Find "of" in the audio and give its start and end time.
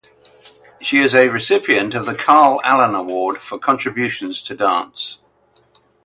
1.93-2.07